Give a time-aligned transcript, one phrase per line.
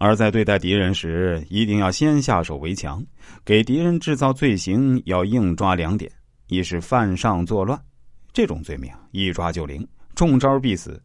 [0.00, 3.04] 而在对待敌人时，一定要先下手为强，
[3.44, 6.10] 给敌人制造罪行，要硬抓两点：
[6.46, 7.78] 一是犯上作乱，
[8.32, 10.98] 这种罪名一抓就灵，中招必死；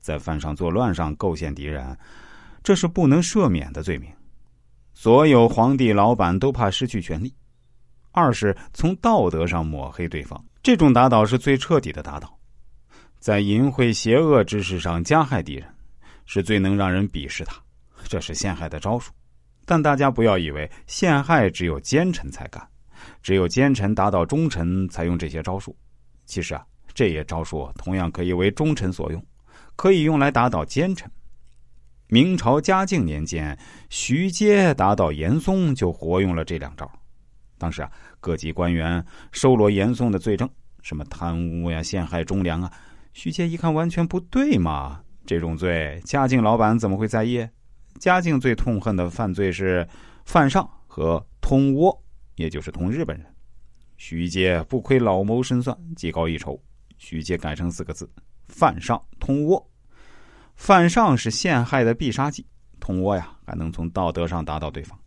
[0.00, 1.98] 在犯上作乱上构陷敌人，
[2.62, 4.08] 这是不能赦免的罪名。
[4.94, 7.34] 所有皇帝老板都怕失去权力。
[8.12, 12.32] 二是从道德上抹黑对方，这种打倒是最彻底的打倒。
[13.18, 15.66] 在淫秽邪恶之事上加害敌人，
[16.26, 17.60] 是最能让人鄙视他。
[18.10, 19.12] 这是陷害的招数，
[19.64, 22.60] 但大家不要以为陷害只有奸臣才干，
[23.22, 25.76] 只有奸臣打倒忠臣才用这些招数。
[26.26, 29.24] 其实啊，这些招数同样可以为忠臣所用，
[29.76, 31.08] 可以用来打倒奸臣。
[32.08, 33.56] 明朝嘉靖年间，
[33.90, 36.90] 徐阶打倒严嵩就活用了这两招。
[37.58, 40.50] 当时啊，各级官员收罗严嵩的罪证，
[40.82, 42.72] 什么贪污呀、陷害忠良啊，
[43.12, 47.48] 徐阶一看完全不对嘛，这种罪嘉靖老板怎么会在意？
[47.98, 49.86] 嘉靖最痛恨的犯罪是
[50.24, 51.96] 犯上和通倭，
[52.36, 53.26] 也就是同日本人。
[53.96, 56.58] 徐阶不亏老谋深算，技高一筹，
[56.96, 58.10] 徐阶改成四个字：
[58.48, 59.62] 犯上通倭。
[60.54, 62.46] 犯上是陷害的必杀技，
[62.78, 64.98] 通倭呀还能从道德上打倒对方。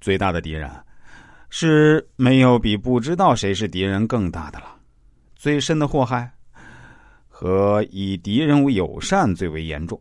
[0.00, 0.70] 最大的敌人
[1.50, 4.76] 是没有比不知道谁是敌人更大的了。
[5.34, 6.30] 最深的祸害
[7.28, 10.00] 和以敌人为友善最为严重。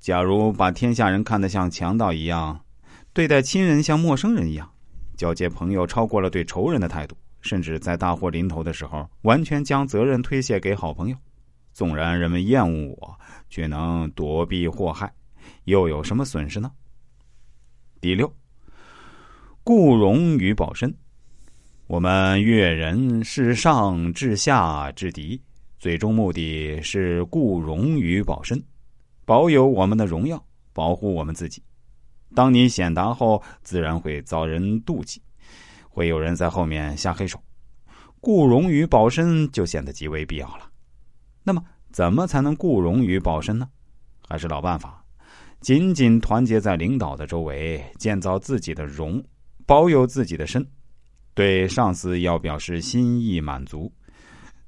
[0.00, 2.58] 假如把天下人看得像强盗一样，
[3.12, 4.72] 对待亲人像陌生人一样，
[5.14, 11.16] 交接朋友超过了对仇人的态度，甚至在大祸临头的时候，完全将责任推卸给好朋友，
[11.74, 13.18] 纵然人们厌恶我，
[13.50, 15.12] 却能躲避祸害，
[15.64, 16.72] 又有什么损失呢？
[18.00, 18.34] 第六，
[19.62, 20.94] 固荣与保身。
[21.86, 25.42] 我们越人是上至下至敌，
[25.78, 28.62] 最终目的是固荣与保身。
[29.30, 31.62] 保有我们的荣耀，保护我们自己。
[32.34, 35.22] 当你显达后，自然会遭人妒忌，
[35.88, 37.40] 会有人在后面下黑手，
[38.18, 40.68] 固荣于保身就显得极为必要了。
[41.44, 41.62] 那么，
[41.92, 43.68] 怎么才能固荣于保身呢？
[44.28, 45.04] 还是老办法，
[45.60, 49.24] 紧紧团结在领导的周围，建造自己的荣，
[49.64, 50.66] 保有自己的身。
[51.34, 53.92] 对上司要表示心意满足，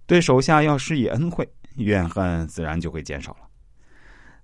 [0.07, 3.49] 对手下要施以恩惠，怨恨自然就会减少了。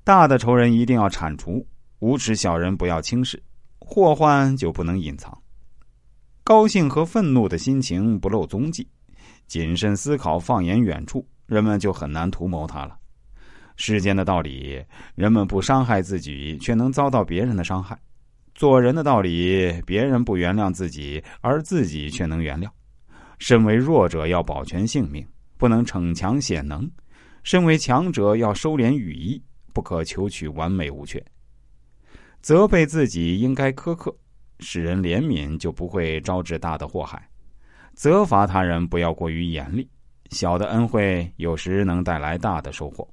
[0.09, 1.63] 大的仇人一定要铲除，
[1.99, 3.43] 无耻小人不要轻视，
[3.79, 5.37] 祸患就不能隐藏。
[6.43, 8.89] 高兴和愤怒的心情不露踪迹，
[9.47, 12.97] 谨慎思考，放眼远处，人们就很难图谋他了。
[13.77, 14.83] 世间的道理，
[15.15, 17.95] 人们不伤害自己，却能遭到别人的伤害；
[18.55, 22.67] 做人的道理，别人不原谅自己，而自己却能原谅。
[23.39, 25.23] 身为弱者要保全性命，
[25.59, 26.81] 不能逞强显能；
[27.43, 29.43] 身为强者要收敛羽翼。
[29.73, 31.25] 不可求取完美无缺。
[32.41, 34.17] 责备自己应该苛刻，
[34.61, 37.19] 使人怜悯，就不会招致大的祸害；
[37.95, 39.89] 责罚他人不要过于严厉，
[40.31, 43.09] 小的恩惠有时能带来大的收获。